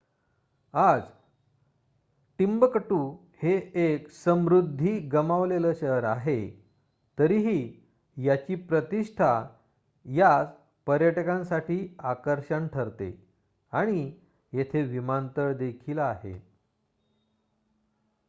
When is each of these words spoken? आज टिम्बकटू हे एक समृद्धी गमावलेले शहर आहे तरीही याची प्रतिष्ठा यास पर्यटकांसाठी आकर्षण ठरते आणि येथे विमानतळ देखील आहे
आज 0.73 1.01
टिम्बकटू 2.39 2.97
हे 3.41 3.53
एक 3.83 4.09
समृद्धी 4.11 4.97
गमावलेले 5.09 5.73
शहर 5.73 6.03
आहे 6.03 6.37
तरीही 7.17 7.59
याची 8.17 8.55
प्रतिष्ठा 8.65 9.31
यास 10.05 10.47
पर्यटकांसाठी 10.87 11.79
आकर्षण 12.05 12.67
ठरते 12.67 13.11
आणि 13.73 14.11
येथे 14.53 14.81
विमानतळ 14.83 15.53
देखील 15.53 15.99
आहे 15.99 16.33